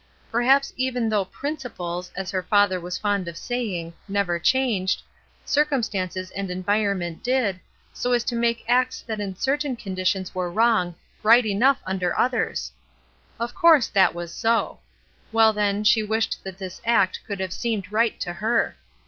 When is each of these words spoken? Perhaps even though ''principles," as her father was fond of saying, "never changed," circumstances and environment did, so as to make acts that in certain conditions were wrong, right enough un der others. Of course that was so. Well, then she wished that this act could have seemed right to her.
Perhaps 0.31 0.73
even 0.77 1.09
though 1.09 1.23
''principles," 1.25 2.09
as 2.17 2.31
her 2.31 2.41
father 2.41 2.79
was 2.79 2.97
fond 2.97 3.27
of 3.27 3.37
saying, 3.37 3.93
"never 4.07 4.39
changed," 4.39 5.03
circumstances 5.45 6.31
and 6.31 6.49
environment 6.49 7.21
did, 7.23 7.59
so 7.93 8.11
as 8.13 8.23
to 8.23 8.35
make 8.35 8.65
acts 8.67 9.01
that 9.01 9.19
in 9.19 9.35
certain 9.35 9.75
conditions 9.75 10.33
were 10.33 10.49
wrong, 10.51 10.95
right 11.21 11.45
enough 11.45 11.83
un 11.85 11.99
der 11.99 12.15
others. 12.17 12.71
Of 13.39 13.53
course 13.53 13.85
that 13.89 14.15
was 14.15 14.33
so. 14.33 14.79
Well, 15.31 15.53
then 15.53 15.83
she 15.83 16.01
wished 16.01 16.43
that 16.43 16.57
this 16.57 16.81
act 16.83 17.19
could 17.27 17.39
have 17.39 17.53
seemed 17.53 17.91
right 17.91 18.19
to 18.21 18.33
her. 18.33 18.77